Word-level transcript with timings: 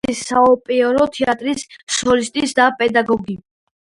თბილისის 0.01 0.29
საოპერო 0.29 1.05
თეატრის 1.17 1.61
სოლისტი 1.97 2.43
და 2.61 2.67
პედაგოგი. 2.81 3.37